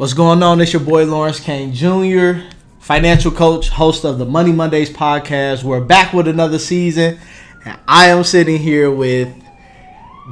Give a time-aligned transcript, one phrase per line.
[0.00, 0.62] What's going on?
[0.62, 5.62] It's your boy Lawrence Kane Jr., financial coach, host of the Money Mondays podcast.
[5.62, 7.18] We're back with another season,
[7.66, 9.28] and I am sitting here with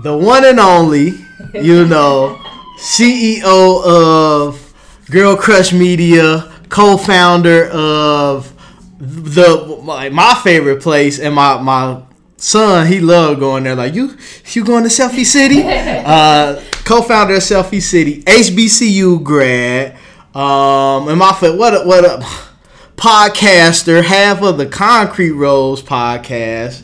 [0.03, 1.13] the one and only,
[1.53, 2.43] you know,
[2.79, 4.75] CEO of
[5.11, 8.51] Girl Crush Media, co-founder of
[8.99, 12.01] the my, my favorite place, and my my
[12.39, 13.75] son he loved going there.
[13.75, 14.17] Like you,
[14.53, 15.63] you going to Selfie City?
[16.09, 19.93] Uh, co-founder of Selfie City, HBCU grad,
[20.35, 21.59] um, and my foot.
[21.59, 22.25] What a, what a
[22.97, 26.83] podcaster, half of the Concrete Rose podcast,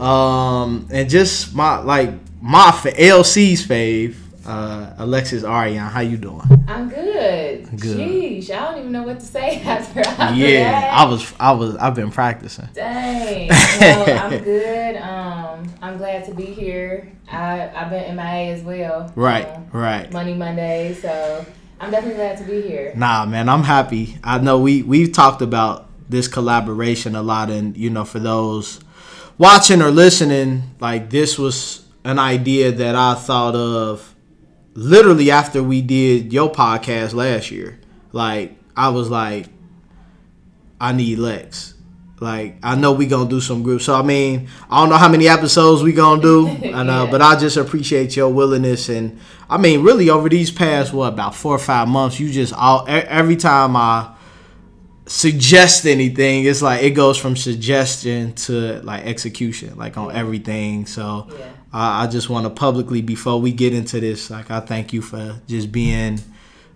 [0.00, 2.10] um, and just my like
[2.42, 4.16] my LC's fave.
[4.46, 6.42] Uh, Alexis Arian, how you doing?
[6.68, 7.68] I'm good.
[7.80, 7.96] Good.
[7.98, 10.92] Jeez, I don't even know what to say after all Yeah, that.
[10.94, 12.68] I was, I was, I've been practicing.
[12.74, 13.50] Dang.
[13.80, 14.96] Well, I'm good.
[14.96, 17.10] Um, I'm glad to be here.
[17.30, 19.12] I I've been MIA as well.
[19.16, 20.12] Right, um, right.
[20.12, 21.44] Money Monday, so
[21.80, 22.92] I'm definitely glad to be here.
[22.96, 24.16] Nah, man, I'm happy.
[24.22, 28.80] I know we we've talked about this collaboration a lot, and you know, for those
[29.38, 34.13] watching or listening, like this was an idea that I thought of
[34.74, 37.78] literally after we did your podcast last year.
[38.12, 39.46] Like I was like,
[40.80, 41.72] I need Lex.
[42.20, 43.84] Like I know we gonna do some groups.
[43.84, 46.48] So I mean, I don't know how many episodes we gonna do.
[46.72, 47.10] I know, Yeah.
[47.10, 49.18] but I just appreciate your willingness and
[49.50, 52.84] I mean, really over these past what about four or five months, you just all
[52.88, 54.14] every time I
[55.06, 60.86] suggest anything, it's like it goes from suggestion to like execution, like on everything.
[60.86, 61.46] So Yeah.
[61.74, 65.02] I I just want to publicly before we get into this, like I thank you
[65.02, 66.20] for just being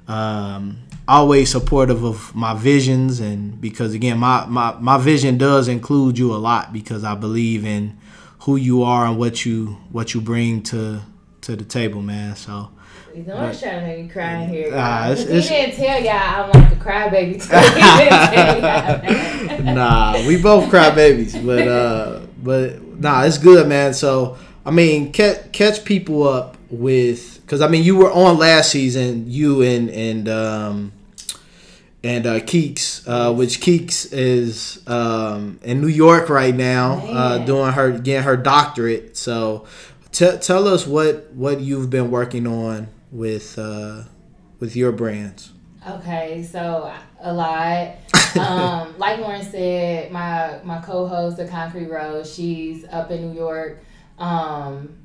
[0.09, 6.19] um, always supportive of my visions and because again my, my my vision does include
[6.19, 7.97] you a lot because I believe in
[8.41, 11.01] who you are and what you what you bring to
[11.43, 12.35] to the table, man.
[12.37, 12.71] So
[13.15, 14.71] You know, I'm trying to make me cry in here.
[14.75, 17.41] Ah, it's- He it's- didn't tell y'all I'm like a crybaby.
[17.43, 17.57] too.
[17.57, 19.75] He didn't tell y'all.
[19.75, 23.95] nah, we both cry babies, but uh, but nah, it's good, man.
[23.95, 24.37] So
[24.69, 29.25] I mean, catch catch people up with because I mean, you were on last season,
[29.27, 30.93] you and and um
[32.05, 37.73] and uh, Keeks, uh, which Keeks is um in New York right now, uh, doing
[37.73, 39.17] her getting her doctorate.
[39.17, 39.67] So
[40.13, 44.03] t- tell us what what you've been working on with uh
[44.61, 45.51] with your brands.
[45.89, 47.97] Okay, so a lot.
[48.39, 53.83] um, like Lauren said, my my co-host, the Concrete Rose, she's up in New York,
[54.19, 54.97] um,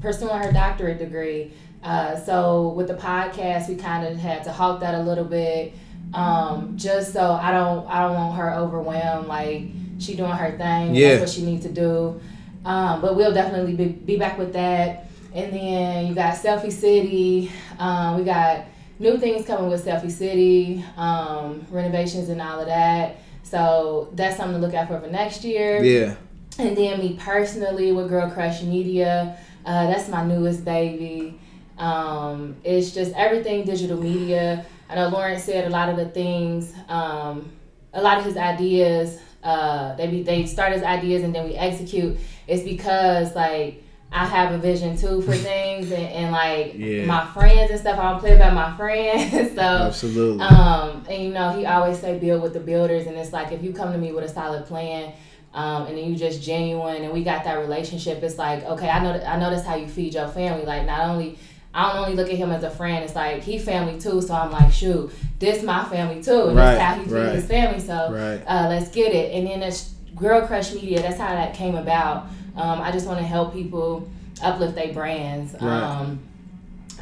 [0.00, 1.52] pursuing her doctorate degree.
[1.82, 5.74] Uh, so with the podcast, we kind of had to halt that a little bit,
[6.12, 9.28] um, just so I don't I don't want her overwhelmed.
[9.28, 9.62] Like
[9.98, 10.94] she doing her thing.
[10.94, 11.10] Yeah.
[11.10, 12.20] That's what she needs to do.
[12.64, 15.06] Um, but we'll definitely be, be back with that.
[15.34, 17.52] And then you got Selfie City.
[17.78, 18.64] Um, we got
[18.98, 23.18] new things coming with Selfie City, um, renovations and all of that.
[23.42, 25.82] So that's something to look out for for next year.
[25.82, 26.16] Yeah,
[26.58, 31.38] And then me personally with Girl Crush Media, uh, that's my newest baby.
[31.78, 34.66] Um, it's just everything digital media.
[34.90, 37.52] I know Lawrence said a lot of the things, um,
[37.94, 41.54] a lot of his ideas, uh, they be, they start as ideas and then we
[41.54, 42.18] execute.
[42.48, 47.04] It's because like I have a vision too for things and, and like Yeah.
[47.04, 48.00] my friends and stuff.
[48.00, 50.42] I don't play about my friends, so absolutely.
[50.44, 53.62] um, and you know, he always say build with the builders, and it's like if
[53.62, 55.12] you come to me with a solid plan,
[55.54, 58.22] um, and then you just genuine, and we got that relationship.
[58.22, 60.64] It's like okay, I know I know that's how you feed your family.
[60.64, 61.38] Like not only
[61.74, 63.04] I don't only look at him as a friend.
[63.04, 64.20] It's like he family too.
[64.22, 67.34] So I'm like, shoot, this my family too, and Right, that's how he feeds right.
[67.34, 67.80] his family.
[67.80, 68.42] So Right.
[68.46, 69.32] uh, let's get it.
[69.34, 71.00] And then it's Girl Crush Media.
[71.02, 72.26] That's how that came about.
[72.56, 74.08] Um, I just want to help people
[74.42, 75.54] uplift their brands.
[75.60, 76.18] Um,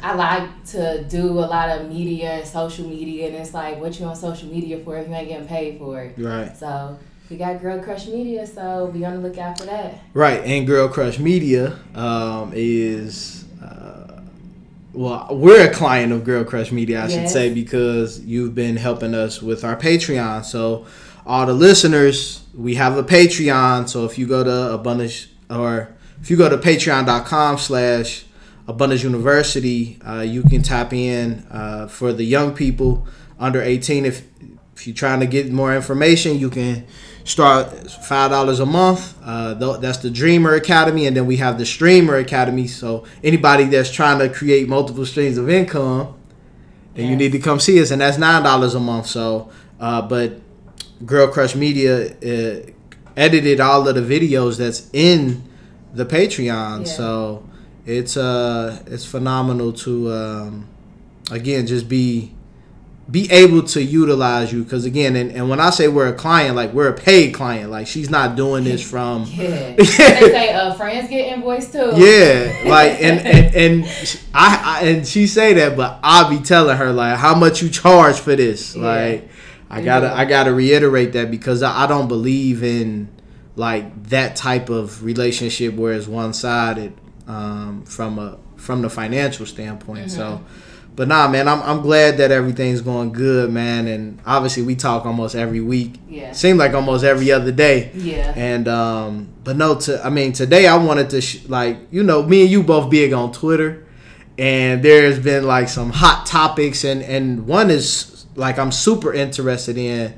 [0.03, 3.99] I like to do a lot of media and social media, and it's like, what
[3.99, 6.13] you on social media for if you ain't getting paid for it?
[6.17, 6.55] Right.
[6.55, 6.99] So
[7.29, 9.99] we got Girl Crush Media, so be on the lookout for that.
[10.13, 14.21] Right, and Girl Crush Media um, is uh,
[14.93, 19.13] well, we're a client of Girl Crush Media, I should say, because you've been helping
[19.13, 20.43] us with our Patreon.
[20.43, 20.85] So,
[21.25, 23.87] all the listeners, we have a Patreon.
[23.89, 28.25] So if you go to Abundance or if you go to Patreon.com slash
[28.67, 33.07] Abundance University, uh, you can tap in uh, for the young people
[33.39, 34.05] under 18.
[34.05, 34.25] If
[34.75, 36.85] if you're trying to get more information, you can
[37.27, 39.15] start five dollars a month.
[39.23, 42.67] Uh, that's the Dreamer Academy, and then we have the Streamer Academy.
[42.67, 46.15] So anybody that's trying to create multiple streams of income,
[46.95, 49.07] then you need to come see us, and that's nine dollars a month.
[49.07, 50.39] So, uh, but
[51.05, 52.71] Girl Crush Media uh,
[53.15, 55.43] edited all of the videos that's in
[55.93, 56.79] the Patreon.
[56.79, 56.83] Yeah.
[56.85, 57.49] So
[57.85, 60.67] it's uh it's phenomenal to um,
[61.29, 62.33] again just be
[63.09, 64.63] be able to utilize you.
[64.63, 67.71] Because again and, and when i say we're a client like we're a paid client.
[67.71, 69.75] Like she's not doing this from yeah.
[69.75, 71.93] They say uh friends get invoiced too.
[71.95, 76.77] Yeah like and and, and I, I and she say that but i'll be telling
[76.77, 78.75] her like how much you charge for this?
[78.75, 78.83] Yeah.
[78.83, 79.29] like
[79.69, 80.15] i gotta Yeah.
[80.15, 83.09] i gotta reiterate that because I, I don't believe in
[83.55, 86.93] like that type of relationship where it's one-sided
[87.27, 90.11] um, from a from the financial standpoint.
[90.11, 90.41] So
[90.97, 93.87] but nah man I'm, I'm glad that everything's going good man.
[93.87, 95.99] And obviously we talk almost every week.
[96.09, 96.31] Yeah.
[96.33, 97.91] Seem like almost every other day.
[97.93, 98.33] Yeah.
[98.35, 102.23] And um, but no, to I mean today I wanted to sh- like you know
[102.23, 103.85] me and you both big on Twitter,
[104.39, 106.83] and there's been like some hot topics.
[106.83, 110.15] And and one is like I'm super interested in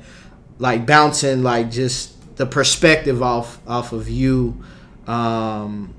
[0.58, 4.64] like bouncing like just the perspective off off of you,
[5.06, 5.92] um,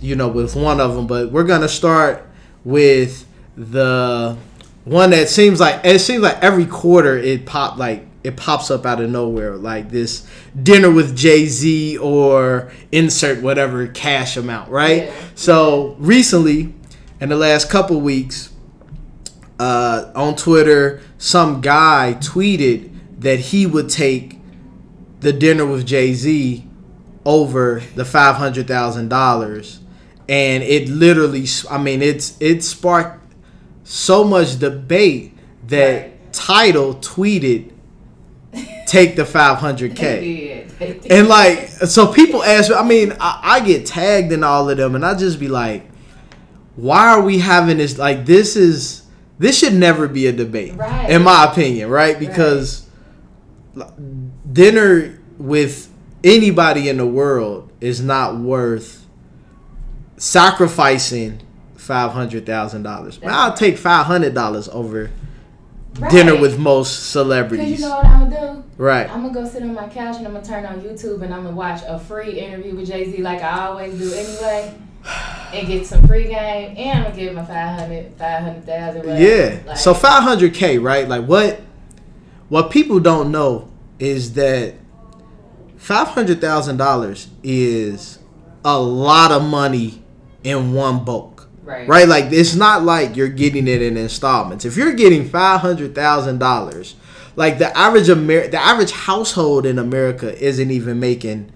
[0.00, 1.08] you know with one of them.
[1.08, 2.24] But we're gonna start
[2.64, 3.26] with
[3.58, 4.38] the
[4.84, 8.86] one that seems like it seems like every quarter it pop like it pops up
[8.86, 10.26] out of nowhere like this
[10.60, 15.04] dinner with Jay-Z or insert whatever cash amount, right?
[15.04, 15.14] Yeah.
[15.34, 16.72] So recently
[17.20, 18.52] in the last couple weeks
[19.58, 24.38] uh, on Twitter some guy tweeted that he would take
[25.18, 26.64] the dinner with Jay-Z
[27.24, 29.78] over the $500,000
[30.28, 33.27] and it literally I mean it's it sparked
[33.90, 35.34] so much debate
[35.68, 36.32] that Right.
[36.32, 37.72] Title tweeted
[38.86, 39.96] take the 500k.
[39.96, 40.68] they did.
[40.78, 41.10] They did.
[41.12, 42.76] And like, so people ask me.
[42.76, 45.88] I mean, I, I get tagged in all of them, and I just be like,
[46.76, 47.96] "Why are we having this?
[47.98, 49.02] Like, this is
[49.38, 51.08] this should never be a debate, Right.
[51.10, 52.18] in my opinion, right?
[52.18, 52.86] Because
[53.74, 53.90] like,
[54.52, 55.90] dinner with
[56.22, 59.06] anybody in the world is not worth
[60.18, 61.40] sacrificing
[61.88, 63.18] five hundred thousand dollars.
[63.24, 65.10] I'll take five hundred dollars over
[66.10, 68.64] dinner with most Cause celebrities, you know what I'm gonna do?
[68.76, 69.10] right?
[69.10, 71.44] I'm gonna go sit on my couch and I'm gonna turn on YouTube and I'm
[71.44, 74.74] gonna watch a free interview with Jay Z like I always do anyway,
[75.54, 79.00] and get some free game and I'm gonna give him a 500, 500,000.
[79.00, 79.22] whatever.
[79.22, 79.60] Yeah.
[79.66, 81.08] Like, so 500k, right?
[81.08, 81.62] Like what
[82.50, 84.74] what people don't know is that
[85.78, 88.18] $500,000 is
[88.64, 90.02] a lot of money
[90.44, 91.37] in one bulk.
[91.68, 92.08] Right, Right?
[92.08, 94.64] Like it's not like you're getting it in installments.
[94.64, 96.94] If you're getting $500,000,
[97.36, 101.52] like the average Amer- the average household in America isn't even making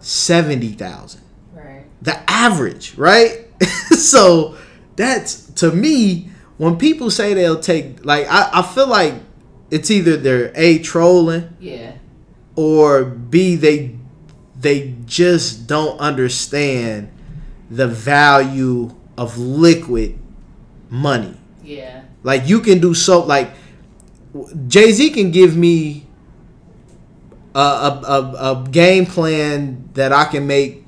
[0.00, 1.20] 70,000
[1.54, 3.46] right, the average, right?
[3.90, 4.56] so
[4.96, 9.14] that's to me when people say they'll take like I, I feel like
[9.70, 11.92] it's either they're a trolling yeah,
[12.56, 13.96] or b they
[14.58, 17.10] they just don't understand
[17.70, 20.18] the value of liquid
[20.88, 21.36] money.
[21.62, 23.50] yeah, Like you can do so like
[24.66, 26.06] Jay Z can give me
[27.54, 30.84] a, a, a, a game plan that I can make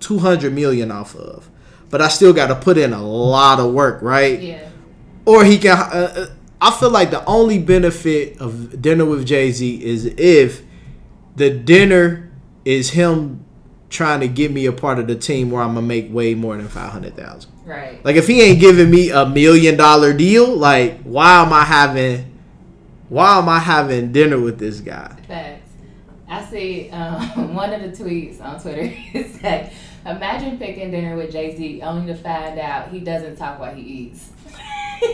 [0.00, 1.48] two hundred million off of,
[1.90, 4.40] but I still got to put in a lot of work, right?
[4.40, 4.68] yeah,
[5.24, 5.78] Or he can.
[5.78, 6.26] Uh, uh,
[6.60, 10.62] I feel like the only benefit of dinner with Jay Z is if
[11.36, 12.32] the dinner
[12.64, 13.43] is him
[13.94, 16.56] trying to get me a part of the team where I'm gonna make way more
[16.56, 17.50] than five hundred thousand.
[17.64, 18.04] right.
[18.04, 22.30] Like if he ain't giving me a million dollar deal, like why am I having
[23.08, 25.14] why am I having dinner with this guy?
[25.28, 25.70] Facts.
[26.28, 28.82] I see um, one of the tweets on Twitter.
[29.14, 29.72] It said,
[30.04, 33.82] "Imagine picking dinner with Jay Z only to find out he doesn't talk while he
[33.82, 34.30] eats."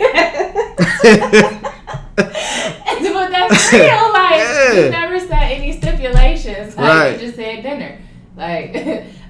[3.12, 4.12] but that's real.
[4.12, 4.72] Like Yeah.
[4.84, 6.76] you never set any stipulations.
[6.76, 7.12] Like Right.
[7.20, 7.99] you just said dinner.
[8.40, 8.75] Like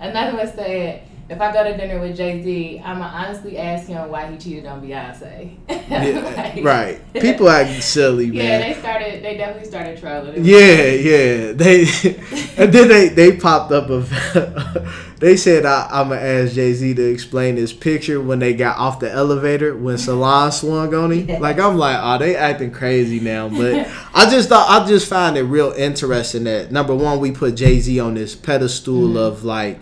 [0.00, 4.09] another one said, "If I go to dinner with Jay Z, I'ma honestly ask him
[4.11, 7.13] why he cheated on Beyonce." Yeah, Like- right.
[7.15, 8.61] People acting silly, Yeah, man.
[8.61, 9.23] they started.
[9.25, 10.45] They definitely started trolling.
[10.45, 11.53] Yeah, yeah.
[11.53, 11.83] They
[12.57, 14.11] and then they they popped up of
[15.21, 18.79] they said I, I'm gonna ask Jay Z to explain this picture when they got
[18.79, 21.29] off the elevator when Solange swung on him.
[21.29, 21.39] Yeah.
[21.39, 23.49] Like I'm like, oh, they acting crazy now.
[23.49, 27.55] But I just thought I just find it real interesting that number one we put
[27.57, 29.17] Jay Z on this pedestal Mhm.
[29.17, 29.81] of like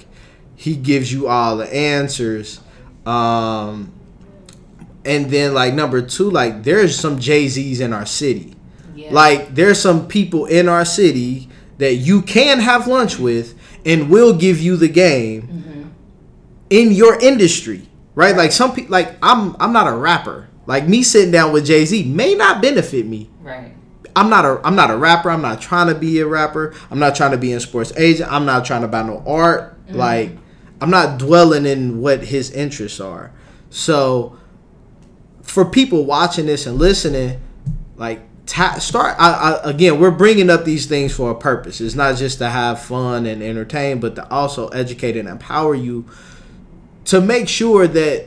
[0.59, 2.61] he gives you all the answers.
[3.07, 3.93] Um,
[5.05, 8.55] and then like number two, like there's some Jay Z's in our city.
[8.97, 9.13] Yeah.
[9.13, 11.49] Like there's some people in our city
[11.79, 13.55] that you can have lunch with
[13.87, 15.91] and will give you the game Mhm.
[16.71, 18.37] in your industry, right?
[18.37, 20.49] Like some people, like I'm, I'm not a rapper.
[20.67, 23.31] Like me sitting down with Jay Z may not benefit me.
[23.43, 23.73] Right.
[24.17, 25.31] I'm not a, I'm not a rapper.
[25.31, 26.75] I'm not trying to be a rapper.
[26.91, 28.31] I'm not trying to be in sports agent.
[28.33, 29.77] I'm not trying to buy no art.
[29.91, 30.33] Like
[30.81, 33.33] I'm not dwelling in what his interests are.
[33.71, 34.39] So
[35.43, 37.41] for people watching this and listening,
[37.97, 39.17] like ta- start.
[39.19, 41.81] I, I, again, we're bringing up these things for a purpose.
[41.81, 46.07] It's not just to have fun and entertain, but to also educate and empower you
[47.07, 48.27] to make sure that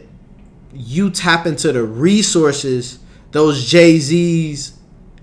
[0.74, 3.00] you tap into the resources,
[3.32, 4.78] those Jay Z's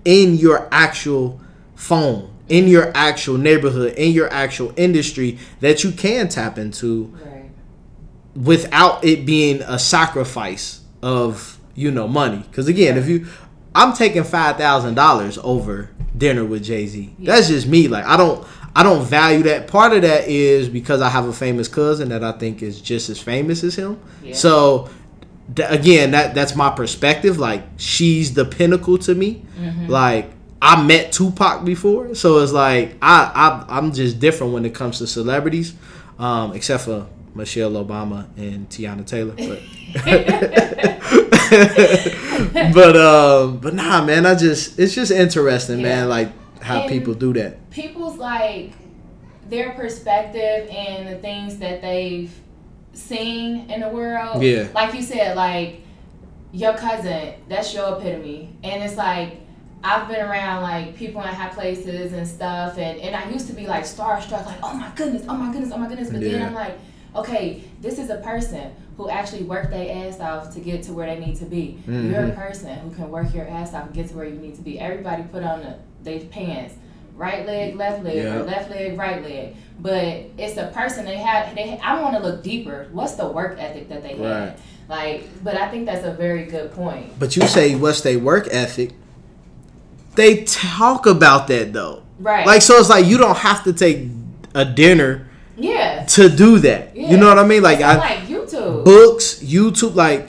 [0.04, 1.40] in your actual
[1.75, 7.50] phone, in your actual neighborhood, in your actual industry that you can tap into Right.
[8.35, 12.38] without it being a sacrifice of you know money.
[12.50, 13.26] Because again, if you,
[13.75, 17.14] I'm taking five thousand dollars over dinner with Jay Z.
[17.19, 17.87] That's just me.
[17.88, 19.67] Like I don't, I don't value that.
[19.69, 23.09] Part of that is because I have a famous cousin that I think is just
[23.11, 24.00] as famous as him.
[24.23, 24.35] Yeah.
[24.35, 24.90] So.
[25.64, 27.38] Again, that that's my perspective.
[27.38, 29.47] Like she's the pinnacle to me.
[29.59, 29.87] Mm-hmm.
[29.87, 34.75] Like I met Tupac before, so it's like I, I I'm just different when it
[34.75, 35.75] comes to celebrities,
[36.19, 39.35] um, except for Michelle Obama and Teyana Taylor.
[39.37, 39.61] But
[42.75, 46.03] but um, but nah, man, I just it's just interesting, Yeah.
[46.03, 46.09] man.
[46.09, 46.29] Like
[46.62, 47.71] how And- people do that.
[47.71, 48.73] people's like
[49.49, 52.31] their perspective and the things that they've
[52.93, 54.43] seen in the world.
[54.43, 54.67] Yeah.
[54.75, 55.81] Like you said, like
[56.53, 58.57] your cousin, that's your epitome.
[58.65, 59.41] And it's like
[59.85, 63.52] I've been around like people in high places and stuff and, and I used to
[63.52, 66.11] be like starstruck, like, oh my goodness, oh my goodness, oh my goodness.
[66.11, 66.78] But then I'm like,
[67.14, 71.06] okay, this is a person who actually worked their ass off to get to where
[71.06, 71.78] they need to be.
[71.87, 72.35] You're a Mhm.
[72.37, 74.80] person who can work your ass off and get to where you need to be.
[74.80, 76.75] Everybody put on the they pants.
[77.16, 78.37] Right leg, left leg, Yeah.
[78.37, 79.54] or left leg, right leg.
[79.80, 80.02] But
[80.38, 81.54] it's a person they have.
[81.54, 82.87] They I want to look deeper.
[82.92, 84.28] What's the work ethic that they Right.
[84.50, 84.54] had?
[84.88, 87.18] Like, but I think that's a very good point.
[87.18, 88.92] But you say what's their work ethic?
[90.18, 92.02] They talk about that though.
[92.18, 92.44] Right.
[92.44, 94.08] Like so, it's like you don't have to take
[94.52, 96.04] a dinner yeah.
[96.06, 96.96] to do that.
[96.96, 97.12] yeah.
[97.12, 97.62] You know what I mean?
[97.62, 98.84] Like I, like YouTube.
[98.84, 100.28] books, YouTube, like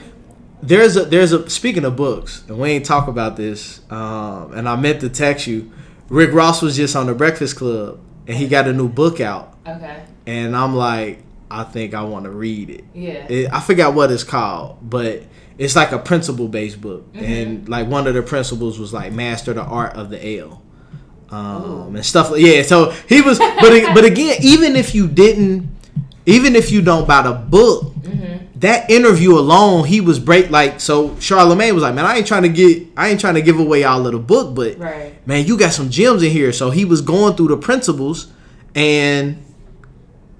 [0.62, 3.80] there's a there's a speaking of books, and we ain't talk about this.
[3.90, 5.72] Um, and I meant to text you.
[6.08, 9.58] Rick Ross was just on the Breakfast Club, and he got a new book out,
[9.66, 10.04] okay.
[10.24, 12.84] and I'm like, I think I want to read it.
[12.94, 13.26] Yeah.
[13.28, 13.52] it.
[13.52, 15.24] I forgot what it's called, but
[15.60, 17.24] it's like a principle based book, Mm-hmm.
[17.24, 20.62] and like one of the principles was like master the art of the L.
[21.30, 25.68] Um, and stuff like yeah, so he was, but but again, even if you didn't,
[26.26, 28.58] even if you don't buy the book, Mm-hmm.
[28.60, 31.16] that interview alone, he was break like so.
[31.20, 33.84] Charlemagne was like, man, I ain't trying to get, I ain't trying to give away
[33.84, 35.24] all of the book, but Right.
[35.26, 36.52] man, you got some gems in here.
[36.52, 38.26] So he was going through the principles,
[38.74, 39.36] and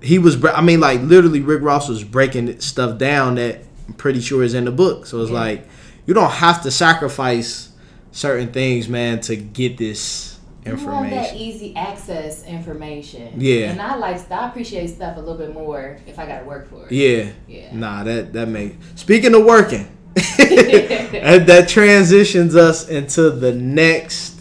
[0.02, 4.20] he was, I mean, like literally, Rick Ross was breaking stuff down that I'm pretty
[4.20, 5.04] sure is in the book.
[5.06, 5.38] So it's Yeah.
[5.38, 5.68] like
[6.06, 7.70] you don't have to sacrifice
[8.12, 11.36] certain things, man, to get this You want that information.
[11.38, 13.32] easy access information.
[13.38, 13.70] Yeah.
[13.70, 16.86] And I like I appreciate stuff a little bit more if I gotta work for
[16.86, 16.92] it.
[16.92, 17.30] Yeah.
[17.48, 17.74] Yeah.
[17.74, 18.76] Nah, that that makes.
[18.94, 24.38] Speaking of working, that, that transitions us into the next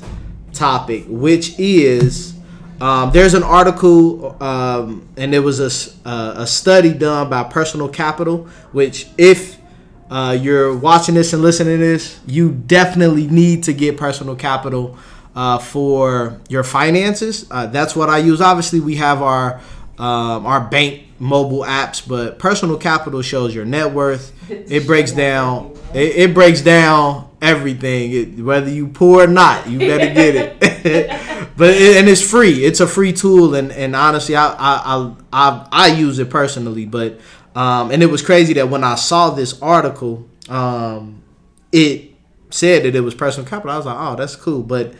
[0.54, 2.34] topic, which is
[2.82, 7.90] um, there's an article um, and there was a uh, a study done by Personal
[7.90, 9.58] Capital, which if
[10.10, 14.98] uh, you're watching this and listening to this, you definitely need to get Personal Capital
[15.36, 17.48] uh, for your finances.
[17.52, 18.42] Uh, that's what I use.
[18.42, 19.60] Obviously, we have our
[19.98, 24.34] um, our bank mobile apps, but Personal Capital shows your net worth.
[24.50, 25.76] It breaks down.
[25.94, 28.12] It, it breaks down everything.
[28.12, 31.22] It, whether you poor or not, you better get it.
[31.60, 32.64] but it, and it's free.
[32.64, 36.86] It's a free tool, and, and honestly, I I, I I I use it personally.
[36.86, 37.20] But
[37.54, 41.22] um, and it was crazy that when I saw this article, um,
[41.74, 42.14] it
[42.50, 43.72] said that it was personal capital.
[43.72, 44.64] I was like, oh, that's cool.
[44.64, 44.94] But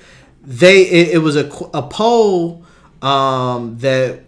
[0.44, 2.66] they it, it was a a poll
[3.02, 4.26] um, that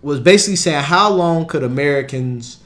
[0.00, 2.60] was basically saying how long could Americans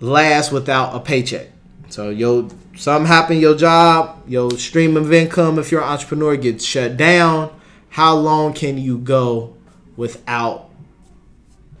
[0.00, 1.46] last without a paycheck.
[1.90, 6.64] So yo, something happened, your job, your stream of income, if you're an entrepreneur, gets
[6.64, 7.52] shut down.
[7.90, 9.54] How long can you go
[9.96, 10.70] without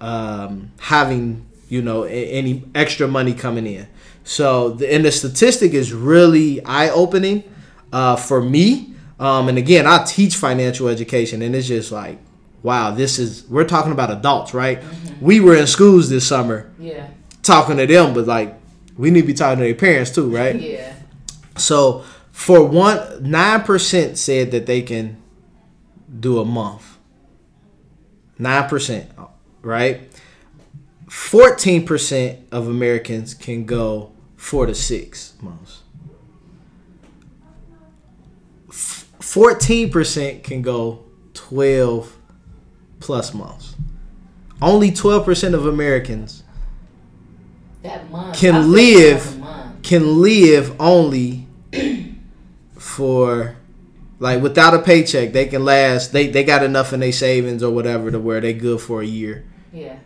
[0.00, 3.86] um, having you know any extra money coming in?
[4.24, 7.44] So the and the statistic is really eye opening
[7.92, 8.94] uh, for me.
[9.18, 12.18] Um, and again, I teach financial education, and it's just like,
[12.62, 14.82] wow, this is we're talking about adults, right?
[15.20, 17.08] We were in schools this summer Yeah.
[17.42, 18.54] talking to them, but like
[18.96, 20.56] we need to be talking to their parents too, right?
[20.60, 20.94] Yeah.
[21.56, 25.19] So for one, nine percent said that they can
[26.18, 26.98] do a month.
[28.38, 29.10] Nine percent,
[29.62, 30.10] right?
[31.08, 35.82] Fourteen percent of Americans can go four to six months.
[38.70, 42.16] Fourteen percent can go twelve
[43.00, 43.74] plus months.
[44.62, 46.42] Only twelve percent of Americans
[47.82, 48.36] That month.
[48.36, 49.82] Can live- like a month.
[49.82, 51.46] can live only
[52.78, 53.56] for
[54.20, 56.12] Like without a paycheck, they can last.
[56.12, 59.06] They they got enough in their savings or whatever to where they good for a
[59.06, 59.44] year.
[59.72, 59.96] Yeah.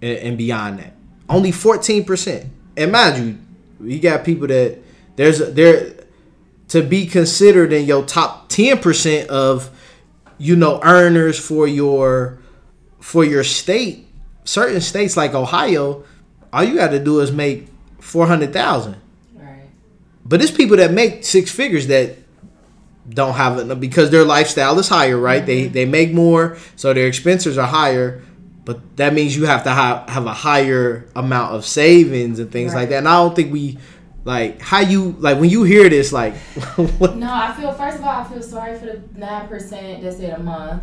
[0.00, 0.94] And, and beyond that,
[1.28, 2.50] only fourteen percent.
[2.74, 3.38] And mind
[3.80, 4.78] you, you got people that
[5.16, 5.92] there's there
[6.68, 9.70] to be considered in your top ten percent of
[10.38, 12.38] you know earners for your
[12.98, 14.06] for your state.
[14.44, 16.02] Certain states like Ohio,
[16.50, 18.96] all you got to do is make four hundred thousand.
[19.34, 19.68] Right.
[20.24, 22.16] But it's people that make six figures that
[23.10, 25.44] don't have it because their lifestyle is higher, right?
[25.44, 25.72] They mm-hmm.
[25.72, 28.22] they make more, so their expenses are higher.
[28.64, 32.74] But that means you have to have, have a higher amount of savings and things
[32.74, 32.98] like that.
[32.98, 33.78] And I don't think we
[34.24, 36.34] like how you like when you hear this like
[36.78, 40.38] No, I feel first of all, I feel sorry for the nine percent that said
[40.38, 40.82] a month.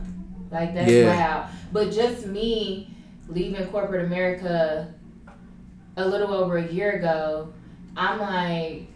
[0.52, 1.16] Like that's Yeah.
[1.16, 1.50] wow.
[1.72, 2.90] But just me
[3.28, 4.94] leaving corporate America
[5.98, 7.54] a little over a year ago,
[7.96, 8.88] I'm like,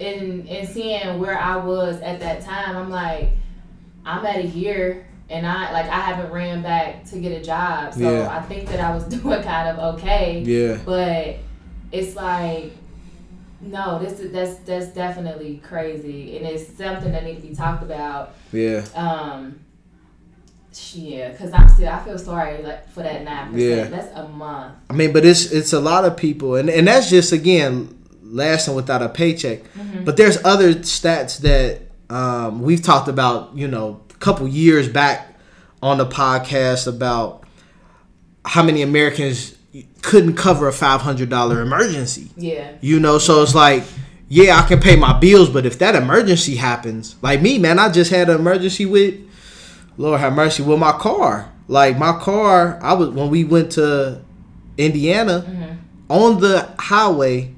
[0.00, 3.30] in in seeing where I was at that time, I'm like,
[4.04, 7.94] I'm at a year and I like I haven't ran back to get a job,
[7.94, 8.34] so Yeah.
[8.36, 10.40] I think that I was doing kind of okay.
[10.40, 11.36] yeah But
[11.92, 12.72] it's like,
[13.60, 17.82] no, this is that's that's definitely crazy, and it's something that needs to be talked
[17.82, 18.34] about.
[18.52, 19.60] yeah Um,
[20.94, 23.90] yeah, cause I'm still I feel sorry like for that nine percent.
[23.90, 23.96] Yeah.
[23.96, 24.74] That's a month.
[24.88, 27.99] I mean, but it's it's a lot of people, and and that's just again
[28.30, 29.60] lasting without a paycheck.
[30.04, 31.80] But there's other stats that
[32.14, 35.34] um, we've talked about, you know, a couple years back
[35.82, 37.44] on the podcast about
[38.44, 39.56] how many Americans
[40.02, 42.30] couldn't cover a five hundred dollar emergency.
[42.36, 43.84] Yeah, You know, so it's like,
[44.28, 47.90] yeah, I can pay my bills, but if that emergency happens, like me, man, I
[47.90, 49.14] just had an emergency with,
[49.96, 51.52] Lord have mercy, with my car.
[51.68, 54.20] Like my car, I was when we went to
[54.76, 55.72] Indiana Mm-hmm.
[56.12, 57.54] on the highway,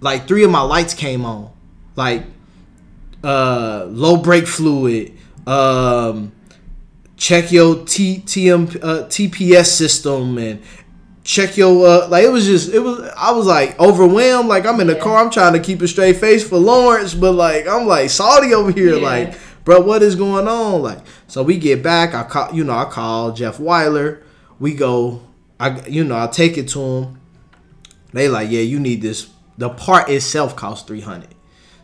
[0.00, 1.50] like three of my lights came on,
[1.96, 2.24] like
[3.24, 5.12] uh low brake fluid,
[5.46, 6.32] um
[7.16, 10.60] check your T, TM uh, TPS system and
[11.24, 14.48] check your uh, like it was just it was I was like overwhelmed.
[14.48, 15.00] Like I'm in the Yeah.
[15.02, 18.52] car I'm trying to keep a straight face for Lawrence but like I'm like Saudi
[18.54, 18.96] over here.
[18.96, 19.02] Yeah.
[19.02, 20.82] like bro what is going on?
[20.82, 24.22] Like so we get back I call you know I call Jeff Wyler.
[24.60, 25.22] We go
[25.58, 27.20] I you know I take it to him.
[28.12, 29.28] They like yeah you need this
[29.58, 31.28] the part itself costs 300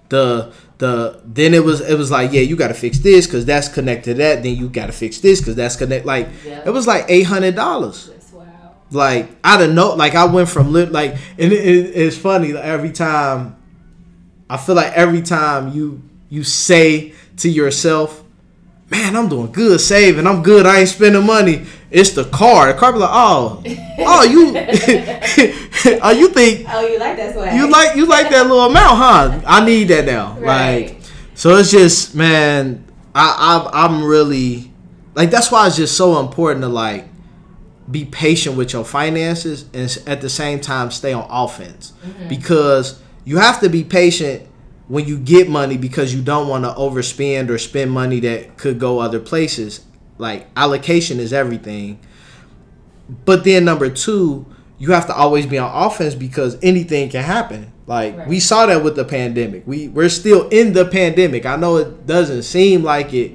[0.09, 3.47] the the then it was it was like yeah you got to fix this because
[3.47, 4.43] that's connected to that.
[4.43, 6.63] Then you got to fix this because that's connect like Yeah.
[6.67, 7.55] it was like $800
[8.11, 8.45] that's wow.
[8.91, 12.53] like I don't know like I went from lit like and it, it- it's funny
[12.53, 13.57] like, every time
[14.51, 18.23] I feel like every time you you say to yourself
[18.91, 20.27] man I'm doing good saving.
[20.27, 20.67] I'm good.
[20.67, 22.73] I ain't spending money it's the car.
[22.73, 23.63] The car be like oh
[23.99, 24.53] oh you
[26.03, 27.55] oh you think Oh, you like that swag?
[27.55, 29.41] you like you like that little amount huh?
[29.47, 30.37] I need that now.
[30.39, 30.87] Right.
[30.91, 31.01] like
[31.35, 34.73] so it's just man I, I I'm really
[35.15, 37.07] like that's why it's just so important to like
[37.91, 41.93] be patient with your finances and at the same time stay on offense.
[42.05, 42.29] Mm-hmm.
[42.29, 44.49] Because you have to be patient
[44.89, 48.79] when you get money because you don't want to overspend or spend money that could
[48.79, 49.85] go other places
[50.23, 51.99] like allocation is everything
[53.25, 54.47] but then number two
[54.79, 58.29] you have to always be on offense because anything can happen like Right.
[58.29, 62.07] we saw that with the pandemic we we're still in the pandemic i know it
[62.07, 63.33] doesn't seem like it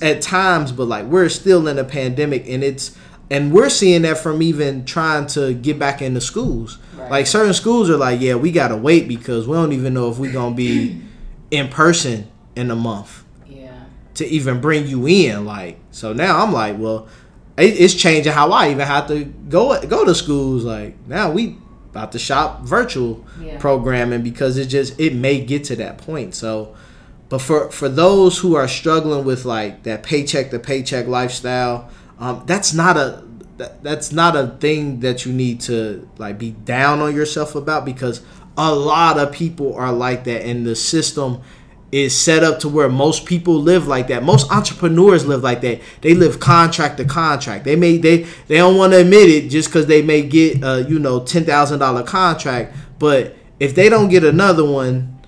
[0.00, 2.96] at times but like we're still in a pandemic and it's
[3.30, 7.10] and we're seeing that from even trying to get back into schools Right.
[7.10, 10.18] like certain schools are like yeah we gotta wait because we don't even know if
[10.18, 11.00] we're gonna be
[11.50, 13.23] in person in a month.
[14.14, 15.44] To even bring you in.
[15.44, 17.08] Like, so now I'm like, well,
[17.56, 20.64] it, it's changing how I even have to go go to schools.
[20.64, 21.58] Like now we
[21.90, 23.56] about to shop virtual Yeah.
[23.58, 26.34] programming because it just it may get to that point.
[26.34, 26.74] So,
[27.28, 32.42] but for for those who are struggling with like that paycheck to paycheck lifestyle, um,
[32.46, 33.22] that's not a
[33.58, 37.84] that, that's not a thing that you need to like be down on yourself about
[37.84, 38.20] because
[38.58, 41.40] a lot of people are like that and the system
[41.94, 44.24] is set up to where most people live like that.
[44.24, 45.80] Most entrepreneurs live like that.
[46.00, 47.64] They live contract to contract.
[47.64, 50.82] They may they they don't want to admit it just because they may get a
[50.88, 55.20] you know ten thousand dollar contract, but if they don't get another one,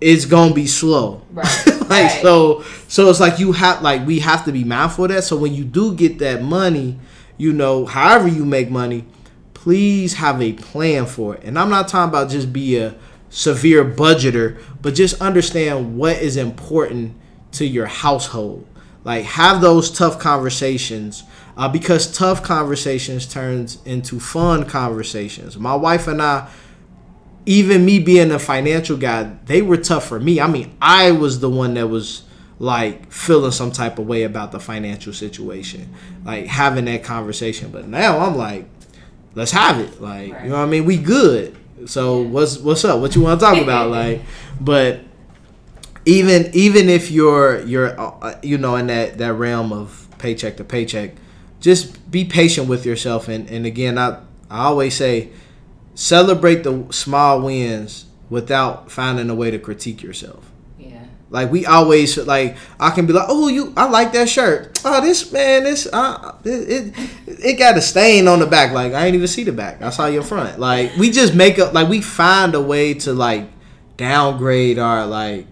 [0.00, 1.20] it's gonna be slow.
[1.30, 1.46] Right.
[1.66, 2.22] like Right.
[2.22, 5.24] so so it's like you have like we have to be mindful of that.
[5.24, 6.98] So when you do get that money,
[7.36, 9.04] you know, however you make money,
[9.52, 11.44] please have a plan for it.
[11.44, 12.94] And I'm not talking about just be a
[13.30, 17.14] severe budgeter, but just understand what is important
[17.52, 18.66] to your household.
[19.04, 21.24] Like have those tough conversations
[21.56, 25.58] uh, because tough conversations turns into fun conversations.
[25.58, 26.48] My wife and I
[27.46, 30.38] even me being a financial guy, they were tough for me.
[30.38, 32.24] I mean, I was the one that was
[32.58, 37.70] like feeling some type of way about the financial situation, like having that conversation.
[37.70, 38.68] But now I'm like,
[39.34, 39.98] let's have it.
[39.98, 40.84] Like, you know what I mean?
[40.84, 41.56] We good.
[41.86, 42.28] So yeah.
[42.28, 43.00] what's what's up?
[43.00, 43.90] What you want to talk about?
[44.00, 44.22] like,
[44.60, 45.00] but
[46.04, 50.64] even even if you're you're uh, you know in that that realm of paycheck to
[50.64, 51.12] paycheck,
[51.60, 53.28] just be patient with yourself.
[53.28, 55.30] And and again, I I always say,
[55.94, 60.50] celebrate the small wins without finding a way to critique yourself.
[61.30, 64.80] Like we always like I can be like, oh you, I like that shirt.
[64.84, 68.72] Oh this man, this uh, it, it, it got a stain on the back.
[68.72, 69.82] Like I ain't even see the back.
[69.82, 70.58] I saw your front.
[70.58, 71.74] Like we just make up.
[71.74, 73.48] Like we find a way to like
[73.98, 75.46] downgrade our like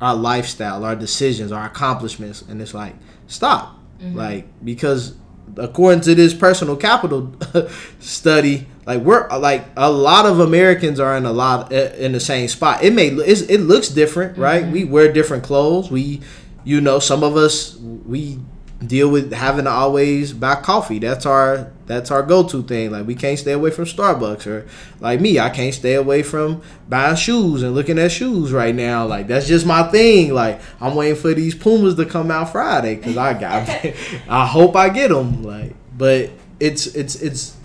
[0.00, 2.94] our lifestyle, our decisions, our accomplishments, and it's like
[3.28, 3.78] stop.
[4.00, 4.16] Mm-hmm.
[4.16, 5.14] Like because
[5.58, 7.34] according to this personal capital
[8.00, 12.20] study, like we're like a lot of Americans are in a lot uh, in the
[12.20, 12.82] same spot.
[12.82, 14.62] It may it looks different, right?
[14.62, 14.72] Mm-hmm.
[14.72, 15.90] We wear different clothes.
[15.90, 16.20] We,
[16.64, 18.38] you know, some of us we
[18.84, 20.98] deal with having to always buy coffee.
[20.98, 22.92] That's our that's our go-to thing.
[22.92, 24.68] Like we can't stay away from Starbucks or
[25.00, 29.06] like me, I can't stay away from buying shoes and looking at shoes right now.
[29.06, 30.32] Like that's just my thing.
[30.32, 33.68] Like I'm waiting for these Pumas to come out Friday cuz I got
[34.28, 37.56] I hope I get them like but it's it's it's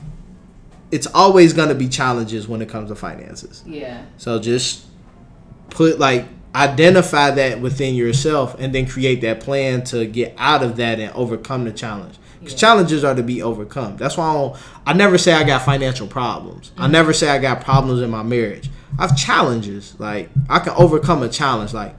[0.92, 3.64] it's always going to be challenges when it comes to finances.
[3.66, 4.06] Yeah.
[4.18, 4.86] So just
[5.72, 10.78] put like identify that within yourself and then create that plan to get out of
[10.78, 12.18] that and overcome the challenge.
[12.40, 12.60] Because yeah.
[12.60, 13.98] challenges are to be overcome.
[13.98, 16.70] That's why I, I never say i got financial problems.
[16.72, 16.82] Mm-hmm.
[16.82, 18.70] i never say i got problems in my marriage.
[19.00, 19.96] I have challenges.
[20.00, 21.96] Like i can overcome a challenge like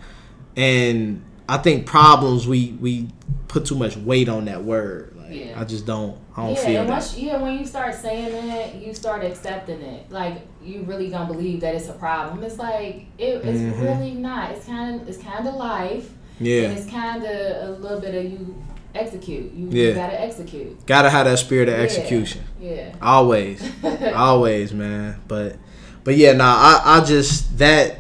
[0.57, 3.09] and i think problems we we
[3.49, 5.61] put too much weight on that word yeah.
[5.61, 6.19] I just don't.
[6.37, 9.81] I don't yeah, feel and once, Yeah, when you start saying it, you start accepting
[9.81, 10.11] it.
[10.11, 12.43] Like you really gonna believe that it's a problem.
[12.43, 13.83] It's like it, it's mm-hmm.
[13.83, 14.53] really not.
[14.53, 16.11] It's kind of it's kind of life.
[16.41, 16.63] Yeah.
[16.63, 18.63] And it's kind of a little bit of you
[18.95, 19.53] execute.
[19.53, 19.89] You, yeah.
[19.89, 20.87] you gotta execute.
[20.87, 22.45] Gotta have that spirit of execution.
[22.61, 22.75] Yeah.
[22.75, 22.95] yeah.
[23.03, 23.63] Always,
[24.15, 25.21] always, man.
[25.29, 25.57] But
[26.05, 26.45] but yeah, nah.
[26.45, 27.99] I I just that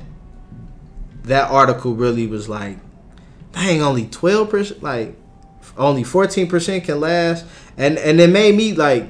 [1.24, 2.78] that article really was like,
[3.52, 4.82] dang, only twelve percent.
[4.82, 5.16] Like
[5.76, 7.44] only 14% can last
[7.76, 9.08] and and it made me like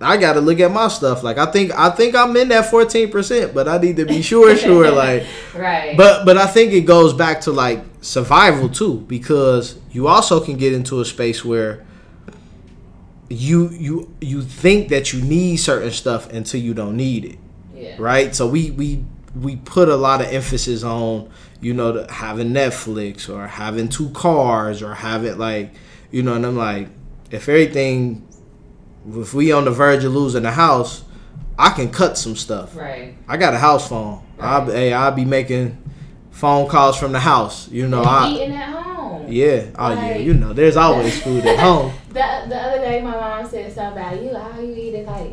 [0.00, 1.22] I gotta look at my stuff.
[1.22, 4.54] Like I think I think I'm in that 14%, but I need to be sure,
[4.56, 4.90] sure.
[4.90, 5.96] Like right.
[5.96, 10.56] But but I think it goes back to like survival too, because you also can
[10.56, 11.84] get into a space where
[13.28, 17.38] you you you think that you need certain stuff until you don't need it.
[17.74, 17.96] Yeah.
[17.98, 18.34] Right?
[18.34, 19.02] So we we
[19.34, 24.82] we put a lot of emphasis on you know having Netflix or having two cars
[24.82, 25.72] or having like
[26.10, 26.88] you know and I'm like
[27.30, 28.26] if everything
[29.08, 31.04] if we on the verge of losing the house
[31.58, 32.76] I can cut some stuff.
[32.76, 33.16] Right.
[33.26, 34.22] I got a house phone.
[34.36, 34.46] Right.
[34.46, 35.82] I'll hey I'll be making
[36.30, 39.26] phone calls from the house you know I eating at home.
[39.28, 39.66] Yeah.
[39.78, 41.92] Oh like, yeah you know there's always food at home.
[42.16, 45.32] The, the other day my mom said something about you how you eating like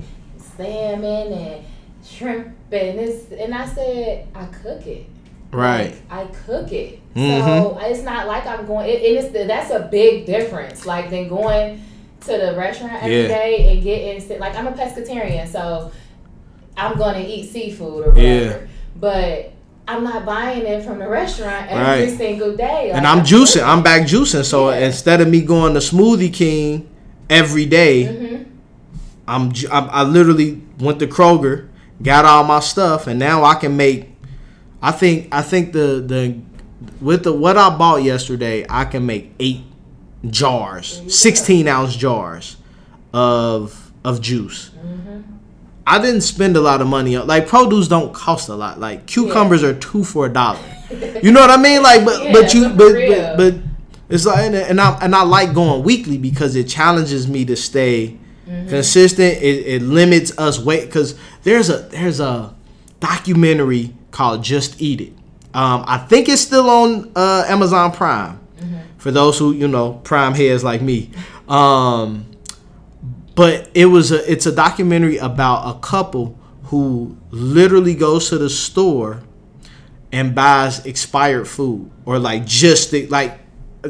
[0.58, 1.66] salmon and
[2.06, 5.08] shrimp and this and I said I cook it.
[5.54, 5.92] Right.
[6.10, 7.00] Like, I cook it.
[7.14, 7.48] Mm-hmm.
[7.48, 10.86] So it's not like I'm going it, and it's that's a big difference.
[10.86, 11.84] Like than going
[12.22, 13.28] to the restaurant every yeah.
[13.28, 15.92] day and getting like I'm a pescatarian, so
[16.76, 18.62] I'm gonna eat seafood or whatever.
[18.62, 18.68] Yeah.
[18.96, 19.54] But
[19.88, 22.18] I'm not buying it from the restaurant every right.
[22.18, 22.90] single day.
[22.90, 23.64] Like, and I'm juicing.
[23.64, 24.46] I'm back juicing.
[24.46, 24.86] So yeah.
[24.86, 26.90] instead of me going to Smoothie King
[27.30, 28.44] every day, mm-hmm.
[29.28, 31.70] I'm, I'm I literally went to Kroger
[32.04, 34.10] got all my stuff, and now I can make.
[34.84, 36.38] I think I think the the
[37.00, 39.62] with the what I bought yesterday, I can make eight
[40.30, 42.58] jars, sixteen ounce jars
[43.14, 44.72] of of juice.
[44.72, 45.22] Mm-hmm.
[45.88, 48.78] I didn't spend a lot of money on like produce don't cost a lot.
[48.78, 49.70] Like cucumbers yeah.
[49.70, 50.60] are two for a dollar.
[51.24, 51.82] you know what I mean?
[51.82, 53.56] Like but yeah, but you but, but, but
[54.10, 58.18] it's like and I and I like going weekly because it challenges me to stay
[58.46, 58.68] mm-hmm.
[58.68, 59.42] consistent.
[59.42, 62.54] It, it limits us weight because there's a there's a
[63.00, 65.14] documentary called Just Eat It.
[65.54, 68.78] Um, I think it's still on uh, Amazon Prime mm-hmm.
[68.98, 71.12] for those who you know Prime heads like me.
[71.50, 72.26] Um,
[73.36, 78.50] but it was a it's a documentary about a couple who literally goes to the
[78.50, 79.22] store
[80.12, 83.40] and buys expired food or like just like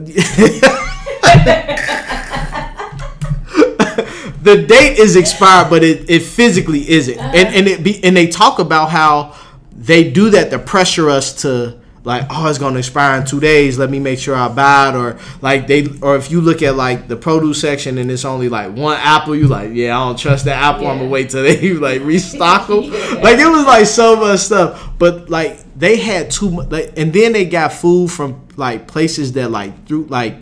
[4.43, 7.17] the date is expired, but it, it physically isn't.
[7.19, 9.35] And and it be and they talk about how
[9.75, 13.77] they do that to pressure us to like oh it's gonna expire in two days.
[13.79, 16.75] Let me make sure i buy it or like they or if you look at
[16.75, 20.19] like the produce section and it's only like one apple you like yeah i don't
[20.19, 20.85] trust that apple.
[20.87, 23.19] I'm gonna wait till they like restock them Yeah.
[23.21, 24.89] like it was like so much stuff.
[24.99, 29.31] But like they had too much like, and then they got food from like places
[29.33, 30.35] that like through like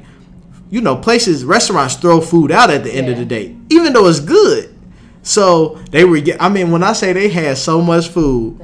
[0.72, 4.08] you know places restaurants throw food out at the end of the day even though
[4.08, 4.76] it's good.
[5.24, 8.60] So they were i mean when i say they had so much food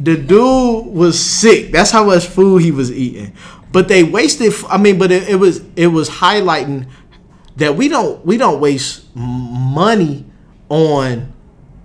[0.00, 1.72] the dude was sick.
[1.72, 3.32] That's how much food he was eating.
[3.72, 4.52] But they wasted.
[4.68, 6.88] I mean, but it, it was it was highlighting
[7.56, 10.24] that we don't we don't waste money
[10.68, 11.32] on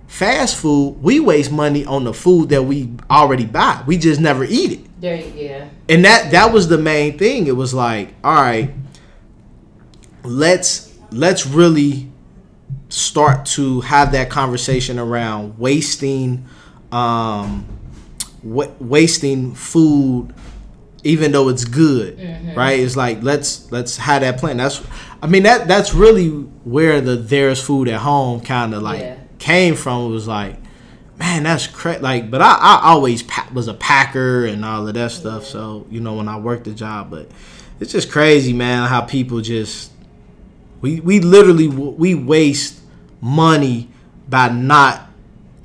[0.06, 1.02] fast food.
[1.02, 3.82] We waste money on the food that we already buy.
[3.86, 5.00] We just never eat it.
[5.00, 5.68] There, yeah.
[5.88, 7.46] And that that was the main thing.
[7.46, 8.70] It was like, all right,
[10.22, 12.10] let's let's really
[12.88, 16.46] start to have that conversation around wasting
[16.92, 17.66] um
[18.42, 20.34] wa- wasting food
[21.04, 22.54] even though it's good mm-hmm.
[22.56, 22.78] right?
[22.78, 24.56] It's like let's let's have that plan.
[24.56, 24.80] That's
[25.20, 29.16] i mean that that's really where the there's food at home kind of like Yeah.
[29.38, 30.06] came from.
[30.06, 30.56] It was like
[31.18, 34.94] man that's cra like but i i always pa- was a packer and all of
[34.94, 35.44] that stuff.
[35.44, 37.28] So you know when i worked the job but
[37.80, 39.90] it's just crazy man how people just
[40.80, 42.80] we we literally we waste
[43.20, 43.88] money
[44.28, 45.08] by not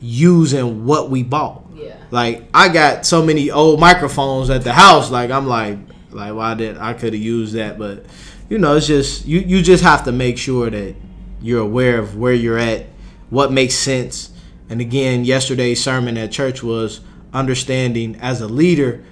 [0.02, 1.98] using what we bought Yeah.
[2.12, 5.12] like I got so many old microphones at the house.
[5.12, 5.78] Like I'm like,
[6.12, 7.78] like why did I could have used that?
[7.78, 8.06] But
[8.50, 9.40] you know, it's just you.
[9.40, 10.96] You just have to make sure that
[11.42, 12.88] you're aware of where you're at,
[13.30, 14.32] what makes sense.
[14.70, 17.02] And again, yesterday's sermon at church was
[17.34, 19.04] understanding as a leader,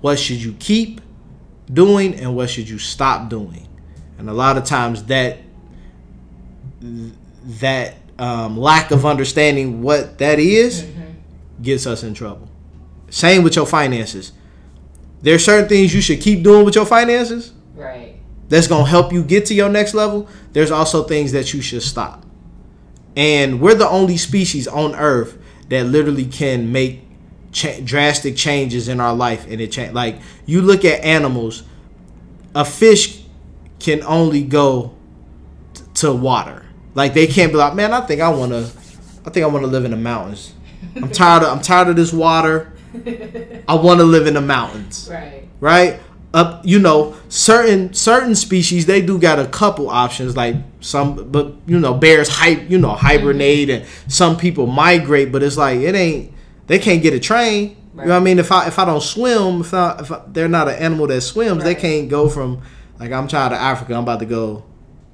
[0.00, 1.00] what should you keep
[1.72, 3.68] doing and what should you stop doing.
[4.18, 5.38] And a lot of times that
[6.80, 10.86] that um, lack of understanding what that is
[11.62, 12.48] gets us in trouble.
[13.10, 14.32] Same with your finances.
[15.22, 18.16] There's certain things you should keep doing with your finances Right.
[18.48, 20.28] that's going to help you get to your next level.
[20.52, 22.24] There's also things that you should stop.
[23.16, 27.02] And we're the only species on earth that literally can make
[27.52, 31.62] cha- drastic changes in our life and it change like you look at animals
[32.54, 33.22] a fish
[33.78, 34.92] can only go
[35.74, 36.64] t- to water.
[36.94, 38.70] Like they can't be like, man, I think I want to
[39.24, 40.52] I think I want to live in the mountains.
[40.96, 42.72] I'm tired of I'm tired of this water.
[43.68, 45.48] I want to live in the mountains Right.
[45.60, 46.00] right?
[46.34, 51.54] Up, you know, certain certain species they do got a couple options, like some, but
[51.66, 55.94] you know, bears hype, you know, hibernate, and some people migrate, but it's like it
[55.94, 56.32] ain't.
[56.68, 57.76] They can't get a train.
[57.94, 58.38] You know what I mean?
[58.38, 61.20] If I if I don't swim, if, I, if I, they're not an animal that
[61.20, 62.62] swims, they can't go from
[62.98, 63.94] like I'm tired of Africa.
[63.94, 64.64] I'm about to go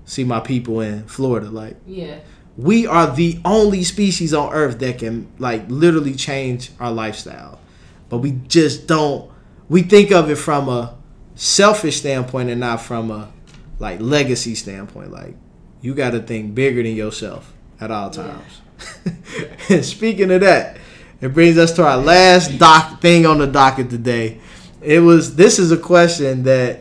[0.04, 1.50] see my people in Florida.
[1.50, 2.18] Like Yeah.
[2.58, 7.60] We are the only species on earth that can like literally change our lifestyle
[8.08, 9.30] but we just don't
[9.68, 10.94] we think of it from a
[11.36, 13.30] selfish standpoint and not from a
[13.78, 15.36] like legacy standpoint like
[15.80, 18.60] you got to think bigger than yourself at all times
[19.68, 20.76] and speaking of that
[21.20, 24.40] it brings us to our last doc thing on the docket today
[24.82, 26.80] it was this is a question that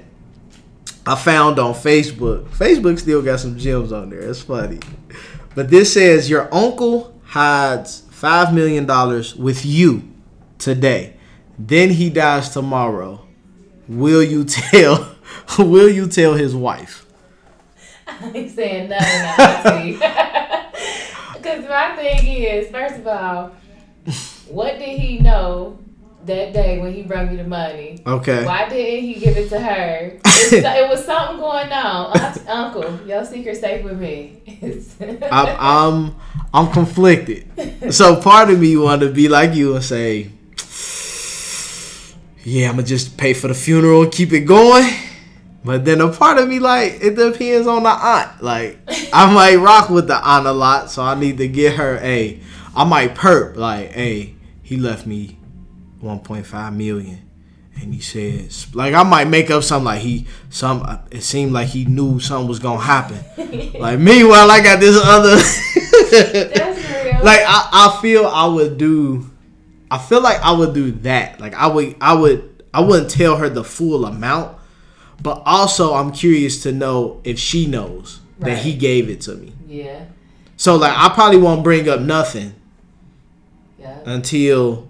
[1.06, 2.50] I found on Facebook.
[2.50, 4.20] Facebook still got some gems on there.
[4.20, 4.80] It's funny.
[5.58, 10.08] But this says your uncle hides five million dollars with you
[10.60, 11.16] today.
[11.58, 13.26] Then he dies tomorrow.
[13.88, 15.16] Will you tell
[15.58, 17.08] will you tell his wife?
[18.08, 19.94] I ain't saying nothing
[21.34, 23.56] Because my thing is, first of all,
[24.50, 25.80] what did he know
[26.28, 28.02] that day when he brought me the money?
[28.06, 28.46] Okay.
[28.46, 30.20] Why didn't he give it to her?
[30.50, 32.18] It was something going on.
[32.18, 34.42] Aunt- Uncle, your secret safe with me.
[35.32, 36.16] I'm I'm
[36.54, 37.94] I'm conflicted.
[37.94, 40.30] So part of me want to be like you and say,
[42.44, 44.88] yeah, I'm gonna just pay for the funeral and keep it going.
[45.66, 48.42] But then a part of me like it depends on the aunt.
[48.42, 48.80] Like
[49.12, 52.40] I might rock with the aunt a lot, so I need to get her a.
[52.76, 55.37] I might perp like, hey, he left me
[56.02, 57.30] 1.5 million,
[57.76, 61.00] and he says like I might make up something like he some.
[61.12, 63.20] It seemed like he knew something was gonna happen.
[63.78, 65.36] Like meanwhile, I got this other.
[65.36, 67.24] That's real.
[67.24, 69.30] like I, I feel I would do
[69.90, 71.40] I feel like I would do that.
[71.40, 74.58] Like I would I would I wouldn't tell her the full amount,
[75.22, 79.54] but also I'm curious to know if she knows that he gave it to me.
[79.68, 80.06] yeah,
[80.58, 82.54] So like I probably won't bring up nothing
[83.80, 84.00] yeah.
[84.06, 84.87] until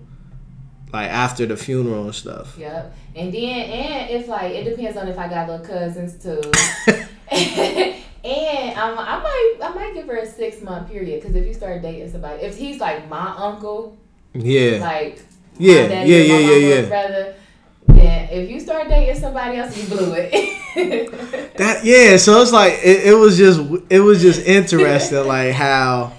[0.93, 2.57] like after the funeral and stuff.
[2.57, 2.95] Yep.
[3.15, 6.41] And then and it's like it depends on if I got little cousins too.
[7.31, 11.53] and I'm, I might I might give her a six month period because if you
[11.53, 13.97] start dating somebody, if he's like my uncle,
[14.33, 14.77] Yeah.
[14.81, 15.21] like
[15.57, 16.85] Yeah, my daddy yeah, yeah, yeah, yeah.
[16.87, 17.35] brother,
[17.87, 21.53] then if you start dating somebody else, you blew it.
[21.57, 26.13] that yeah, so it's like it, it was just it was just interesting, like how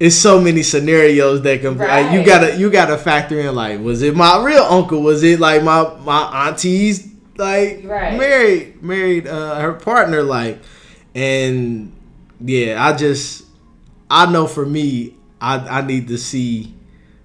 [0.00, 4.02] it's so many scenarios that can like you gotta you gotta factor in like was
[4.02, 5.02] it my real uncle?
[5.02, 8.18] Was it like my my auntie's like Right.
[8.18, 10.60] married married uh, her partner like
[11.14, 11.92] and
[12.40, 13.44] yeah I just
[14.10, 16.74] I know for me I I need to see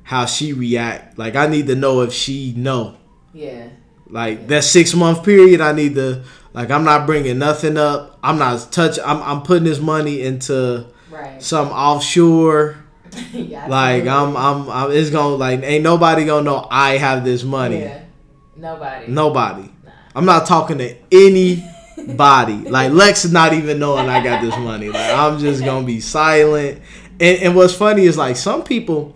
[0.03, 1.17] how she react.
[1.17, 2.97] Like I need to know if she know.
[3.33, 3.69] Yeah.
[4.09, 8.19] like that six month period I need to like I'm not bringing nothing up.
[8.23, 11.41] I'm not touch I'm I'm putting this money into Right.
[11.41, 12.83] some offshore
[13.33, 14.35] yeah, like I'm.
[14.35, 17.81] I'm, I'm, it's gonna like ain't nobody gonna know I have this money.
[17.81, 18.01] Yeah.
[18.55, 19.07] Nobody.
[19.07, 19.69] Nobody.
[20.15, 22.53] I'm not talking to anybody.
[22.69, 24.89] like Lex is not even knowing I got this money.
[24.89, 26.81] Like I'm just gonna be silent.
[27.19, 29.15] And, and what's funny is like some people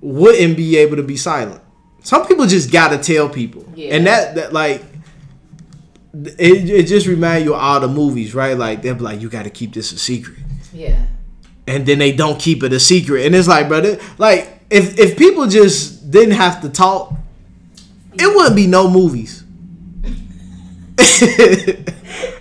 [0.00, 1.62] wouldn't be able to be silent.
[2.02, 3.66] Some people just gotta tell people.
[3.74, 3.96] Yeah.
[3.96, 4.82] And that that like
[6.14, 8.56] it, it just remind you of all the movies, right?
[8.56, 10.38] Like they'll be like, you gotta keep this a secret
[10.78, 11.06] Yeah.
[11.66, 13.26] and then they don't keep it a secret.
[13.26, 17.12] And it's like, brother, like if if people just didn't have to talk,
[18.14, 19.42] it wouldn't be no movies.
[20.98, 21.84] if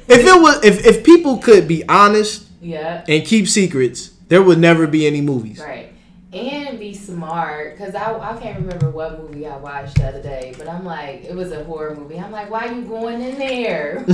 [0.10, 3.04] it was if if people could be honest Yeah.
[3.08, 5.60] and keep secrets, there would never be any movies.
[5.60, 5.94] Right.
[6.34, 10.54] And be smart, cause I, I can't remember what movie I watched the other day,
[10.58, 12.20] but I'm like, it was a horror movie.
[12.20, 14.02] I'm like, why are you going in there?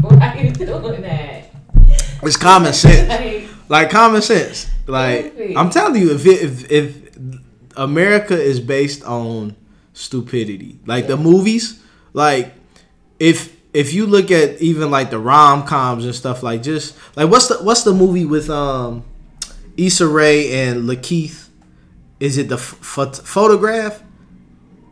[0.00, 1.31] why are you doing that?
[2.22, 3.48] It's common sense.
[3.68, 4.68] Like, common sense.
[4.86, 6.96] Like I'm telling you, if it, if if
[7.76, 9.56] America is based on
[9.94, 11.82] stupidity, like the movies,
[12.12, 12.52] like
[13.18, 17.30] if if you look at even like the rom coms and stuff, like just like
[17.30, 19.04] what's the what's the movie with um
[19.78, 21.48] Issa Rae and LaKeith?
[22.20, 24.02] Is it the f- phot- photograph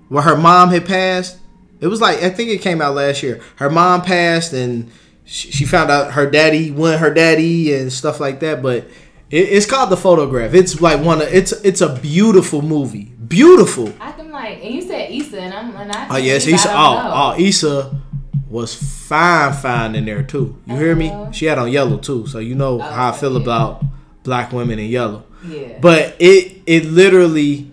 [0.09, 1.37] where her mom had passed?
[1.81, 3.43] It was like I think it came out last year.
[3.57, 4.91] Her mom passed and
[5.31, 8.61] she, she found out her daddy won her daddy and stuff like that.
[8.61, 8.89] But
[9.31, 10.55] it, it's called the photograph.
[10.55, 13.95] It's like one of it's it's a beautiful movie, beautiful.
[14.01, 16.09] I can like, and you said Issa, and I'm and I.
[16.11, 16.69] Oh yes, Issa.
[16.69, 16.75] Know.
[16.75, 18.01] Oh, oh, Issa
[18.49, 20.61] was fine, fine in there too.
[20.67, 21.11] You hear me?
[21.11, 21.31] Uh-huh.
[21.31, 23.43] She had on yellow too, so you know how I feel yeah.
[23.43, 23.85] about
[24.25, 25.25] black women in yellow.
[25.47, 25.79] Yeah.
[25.81, 27.71] But it it literally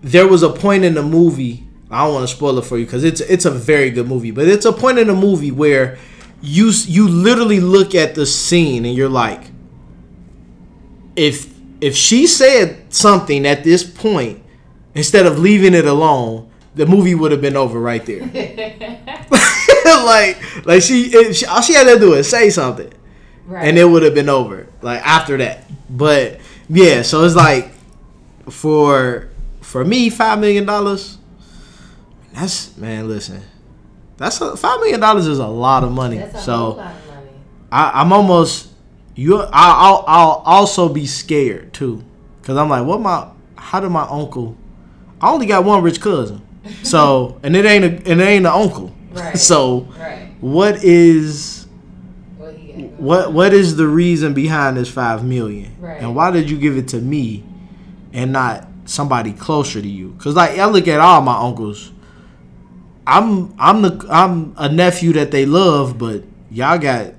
[0.00, 1.64] there was a point in the movie.
[1.90, 4.30] I don't want to spoil it for you because it's it's a very good movie.
[4.30, 5.98] But it's a point in the movie where
[6.42, 9.50] you you literally look at the scene and you're like,
[11.16, 14.42] if if she said something at this point
[14.94, 18.20] instead of leaving it alone, the movie would have been over right there.
[19.84, 22.92] like like she, if she all she had to do is say something
[23.46, 23.66] right.
[23.66, 27.72] and it would have been over like after that but yeah so it's like
[28.48, 29.28] for
[29.60, 31.18] for me five million dollars
[32.32, 33.42] that's man listen
[34.22, 36.86] that's a, five million dollars is a lot of money That's a whole so of
[37.08, 37.28] money.
[37.70, 38.68] I, i'm almost
[39.14, 42.02] you I'll, I'll i'll also be scared too
[42.40, 44.56] because i'm like what my how did my uncle
[45.20, 46.40] i only got one rich cousin
[46.82, 49.36] so and it ain't a and it ain't an uncle Right.
[49.50, 50.28] so Right.
[50.40, 51.66] what is
[52.38, 56.00] What he got going what what is the reason behind this five million Right.
[56.00, 57.44] and why did you give it to me
[58.14, 61.92] and not somebody closer to you because like i look at all my uncles
[63.06, 67.12] i'm i'm the i'm a nephew that they love but y'all got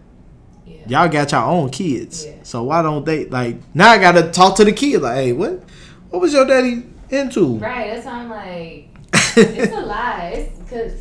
[0.66, 0.76] Yeah.
[0.88, 2.34] y'all got your own kids Yeah.
[2.44, 5.62] so why don't they like now i gotta talk to the kid like hey what
[6.10, 7.94] what was your daddy into Right.
[7.94, 8.88] That's why I'm like,
[9.38, 10.34] it's a lie.
[10.36, 10.94] It's because,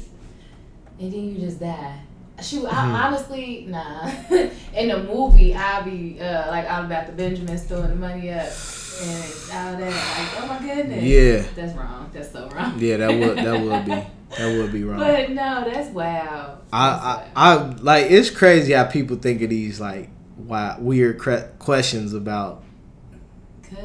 [1.00, 2.00] and then you just die.
[2.42, 2.94] Shoot, Mm-hmm.
[2.94, 4.10] I honestly, nah.
[4.74, 8.40] In the movie, I'll be uh, like, I'm about the Benjamin throwing the money up
[8.46, 9.80] and all that.
[9.80, 11.02] Like, oh my goodness.
[11.02, 11.44] Yeah.
[11.54, 12.10] That's wrong.
[12.12, 12.74] That's so wrong.
[12.78, 16.58] yeah that would that would be that would be wrong But no, that's wild.
[16.72, 16.88] I,
[17.34, 22.14] I, I like it's crazy how people think of these like why weird cre- questions
[22.14, 22.64] about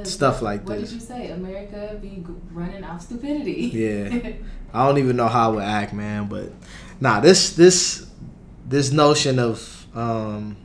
[0.03, 0.91] stuff like what this.
[0.93, 1.32] What did you say?
[1.32, 3.72] America be running off stupidity.
[3.74, 4.34] Yeah.
[4.74, 6.28] I don't even know how I would act, man.
[6.28, 6.51] But
[6.99, 8.07] nah, this this
[8.65, 10.57] this notion of um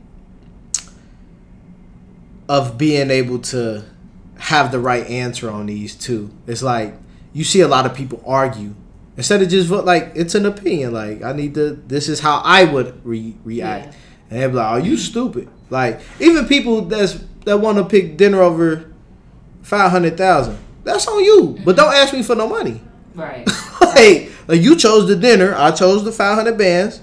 [2.49, 3.83] of being able to
[4.37, 6.31] have the right answer on these two.
[6.47, 6.95] It's like
[7.31, 8.75] you see a lot of people argue
[9.17, 10.93] instead of just vote like it's an opinion.
[10.93, 11.71] Like I need to.
[11.87, 13.85] This is how I would re- react.
[13.85, 13.99] Yeah.
[14.29, 18.41] And they're like, "Are you stupid?" Like even people that's that want to pick dinner
[18.41, 18.91] over
[19.61, 20.57] five hundred thousand.
[20.83, 21.57] That's on you.
[21.63, 22.81] But don't ask me for no money.
[23.15, 23.47] right.
[23.81, 27.01] like, like you chose the dinner, I chose the five hundred bands.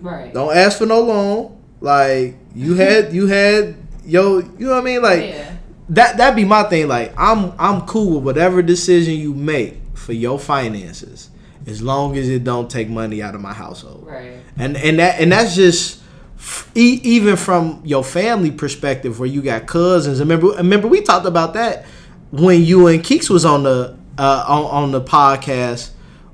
[0.00, 0.32] Right.
[0.32, 1.58] Don't ask for no loan.
[1.80, 5.02] Like you had you had yo, you know what I mean?
[5.02, 5.56] Like yeah.
[5.90, 6.88] that that'd be my thing.
[6.88, 11.30] Like I'm I'm cool with whatever decision you make for your finances.
[11.66, 14.06] As long as it don't take money out of my household.
[14.06, 14.32] Right.
[14.56, 16.00] And and that and that's just
[16.36, 20.20] f- e- even from your family perspective, where you got cousins.
[20.20, 21.84] Remember, remember we talked about that
[22.30, 25.90] when you and Keeks was on the uh, on, on the podcast,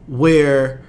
[0.06, 0.82] where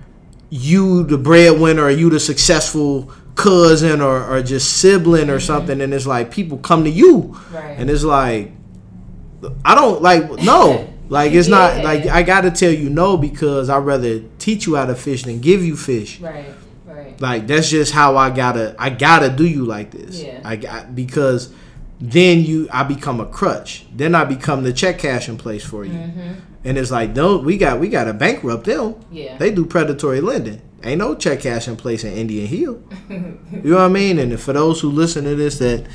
[0.49, 5.93] you the breadwinner or you the successful cousin or, or just sibling or something, and
[5.93, 7.75] it's like people come to you, Right.
[7.77, 8.51] and it's like
[9.63, 10.87] I don't like no.
[11.09, 14.85] Like it's not like I gotta tell you no because I'd rather teach you how
[14.85, 16.19] to fish than give you fish.
[16.19, 16.53] Right.
[16.85, 17.19] Right.
[17.19, 20.21] Like that's just how I gotta I gotta do you like this.
[20.21, 20.41] Yeah.
[20.45, 21.51] I got because
[21.99, 23.85] then you I become a crutch.
[23.91, 25.93] Then I become the check cashing place for you.
[25.93, 26.33] Mm-hmm.
[26.63, 28.95] And it's like don't we got we gotta bankrupt them.
[29.11, 29.35] Yeah.
[29.37, 30.61] They do predatory lending.
[30.83, 32.83] Ain't no check cashing place in Indian Hill.
[33.09, 34.19] you know what I mean?
[34.19, 35.85] And for those who listen to this that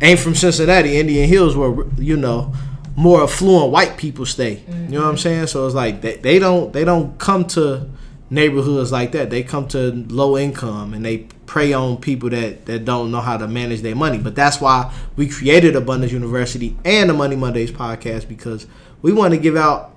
[0.00, 2.52] ain't from Cincinnati, Indian Hills where you know
[2.96, 4.62] more affluent white people stay.
[4.68, 5.16] You know what I'm mm-hmm.
[5.16, 5.46] saying?
[5.48, 7.88] So it's like they, they don't they don't come to
[8.30, 9.30] neighborhoods like that.
[9.30, 13.36] They come to low income and they prey on people that that don't know how
[13.36, 14.18] to manage their money.
[14.18, 18.66] But that's why we created Abundance University and the Money Mondays podcast because
[19.02, 19.94] we want to give out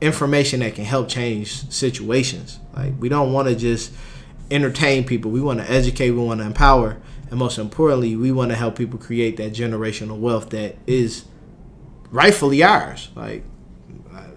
[0.00, 2.58] information that can help change situations.
[2.74, 3.92] Like we don't want to just
[4.50, 5.30] entertain people.
[5.30, 6.98] We want to educate, we want to empower,
[7.30, 11.24] and most importantly, we want to help people create that generational wealth that is
[12.12, 13.08] rightfully ours.
[13.16, 13.42] Like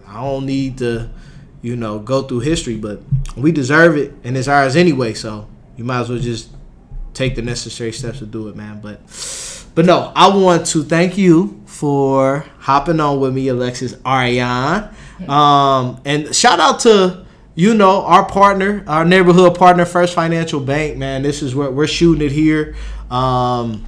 [0.07, 1.09] I- don't need to,
[1.61, 3.01] you know, go through history, but
[3.37, 5.47] we deserve it and it's ours anyway, so
[5.77, 6.49] you might as well just
[7.13, 8.79] take the necessary steps to do it, man.
[8.81, 9.01] But
[9.75, 14.89] but no, I want to thank you for hopping on with me, Alexis Ariane.
[15.27, 20.97] Um, and shout out to you know our partner, our neighborhood partner, First Financial Bank.
[20.97, 22.75] Man, this is where we're shooting it here,
[23.11, 23.85] um,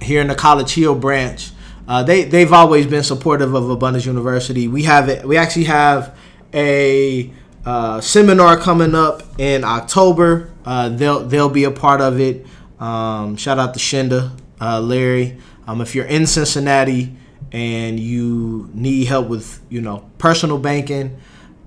[0.00, 1.50] here in the College Hill branch.
[1.88, 4.68] Uh, they they've always been supportive of Abundance University.
[4.68, 5.24] We have it.
[5.24, 6.16] We actually have
[6.52, 7.32] a
[7.64, 10.52] uh, seminar coming up in October.
[10.66, 12.46] Uh, they'll they'll be a part of it.
[12.78, 15.38] Um, shout out to Shinda, uh, Larry.
[15.66, 17.16] Um, if you're in Cincinnati
[17.52, 21.18] and you need help with you know personal banking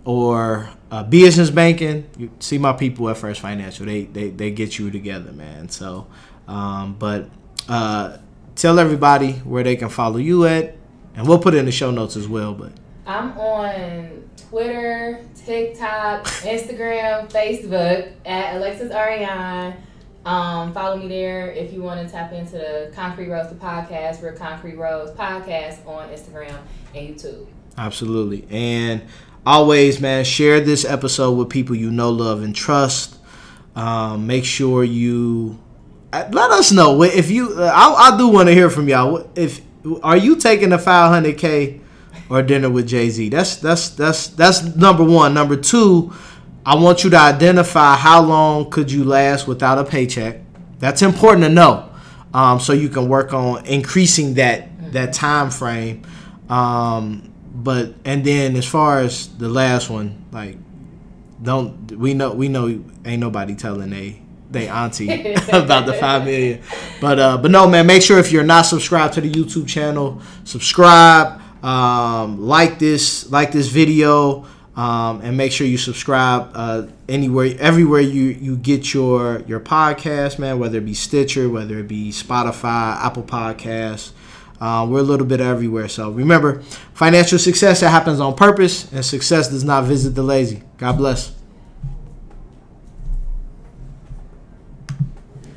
[0.05, 3.88] or uh, business banking, you see my people at First Financial.
[3.88, 5.69] They they, they get you together, man.
[5.69, 6.05] So,
[6.47, 7.28] um, but
[7.67, 8.17] uh,
[8.62, 10.76] tell everybody where they can follow you at,
[11.16, 12.53] and we'll put it in the show notes as well.
[12.53, 12.72] But
[13.07, 19.76] I'm on Twitter, TikTok, Instagram, Facebook at Alexis Ariane.
[20.26, 24.22] Um, follow me there if you want to tap into the Concrete Rose the podcast.
[24.22, 26.59] We're Concrete Rose Podcast on Instagram
[26.93, 27.47] and YouTube.
[27.80, 28.45] Absolutely.
[28.51, 29.01] And
[29.43, 33.18] always, man, share this episode with people you know, love, and trust.
[33.76, 35.57] Um, make sure you
[36.12, 37.53] let us know if you.
[37.57, 39.30] Uh, I, I do want to hear from y'all.
[39.36, 39.62] If
[40.03, 41.80] are you taking a 500k
[42.30, 43.30] or dinner with Jay Z?
[43.30, 45.34] That's that's that's that's number one.
[45.34, 46.14] Number two,
[46.66, 50.39] I want you to identify how long could you last without a paycheck.
[50.80, 51.89] That's important to know,
[52.34, 56.03] um, so you can work on increasing that that time frame.
[56.49, 60.57] Um, but and then as far as the last one, like
[61.41, 64.20] don't we know we know ain't nobody telling they
[64.51, 66.61] they auntie about the five million.
[66.99, 70.21] But uh but no man, make sure if you're not subscribed to the YouTube channel,
[70.43, 74.45] subscribe, um, like this, like this video,
[74.75, 80.39] um, and make sure you subscribe uh anywhere everywhere you you get your your podcast,
[80.39, 84.11] man, whether it be Stitcher, whether it be Spotify, Apple Podcasts.
[84.59, 85.87] Uh, we're a little bit everywhere.
[85.87, 86.61] So remember,
[86.93, 90.61] financial success that happens on purpose, and success does not visit the lazy.
[90.77, 91.40] God bless.